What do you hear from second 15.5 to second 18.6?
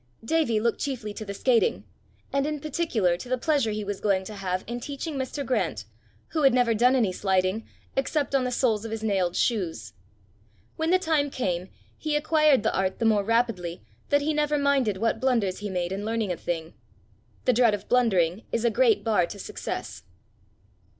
he made in learning a thing. The dread of blundering